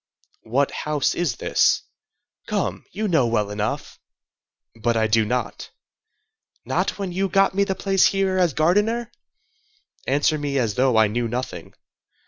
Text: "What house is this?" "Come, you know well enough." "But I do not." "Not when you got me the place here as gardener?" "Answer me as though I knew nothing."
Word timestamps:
"What 0.45 0.71
house 0.71 1.13
is 1.13 1.35
this?" 1.35 1.83
"Come, 2.47 2.85
you 2.91 3.07
know 3.07 3.27
well 3.27 3.51
enough." 3.51 3.99
"But 4.75 4.97
I 4.97 5.05
do 5.05 5.23
not." 5.25 5.69
"Not 6.65 6.97
when 6.97 7.11
you 7.11 7.29
got 7.29 7.53
me 7.53 7.65
the 7.65 7.75
place 7.75 8.07
here 8.07 8.39
as 8.39 8.55
gardener?" 8.55 9.11
"Answer 10.07 10.39
me 10.39 10.57
as 10.57 10.73
though 10.73 10.97
I 10.97 11.05
knew 11.05 11.27
nothing." 11.27 11.75